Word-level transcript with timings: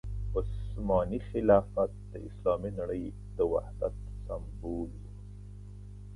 عثماني 0.37 1.17
خلافت 1.33 1.91
د 2.11 2.13
اسلامي 2.27 2.71
نړۍ 2.79 3.03
د 3.37 3.39
وحدت 3.51 3.95
سمبول 4.25 4.89
وو. 5.01 5.11